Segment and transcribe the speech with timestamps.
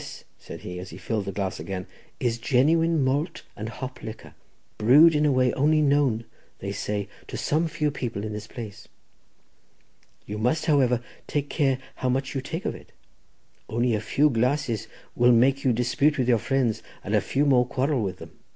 [0.01, 1.85] This," said he, as he filled the glass again,
[2.19, 4.33] "is genuine malt and hop liquor,
[4.79, 6.25] brewed in a way only known,
[6.57, 8.87] they say, to some few people in this place.
[10.25, 12.93] You must, however, take care how much you take of it.
[13.69, 17.67] Only a few glasses will make you dispute with your friends, and a few more
[17.67, 18.31] quarrel with them.